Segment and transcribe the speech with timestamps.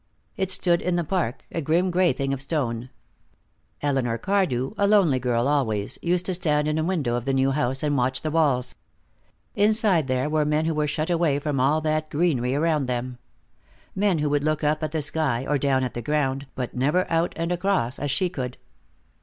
[0.35, 2.89] It stood in the park, a grim gray thing of stone.
[3.83, 7.51] Elinor Cardew, a lonely girl always, used to stand in a window of the new
[7.51, 8.73] house and watch the walls.
[9.53, 13.19] Inside there were men who were shut away from all that greenery around them.
[13.93, 17.05] Men who could look up at the sky, or down at the ground, but never
[17.11, 18.57] out and across, as she could.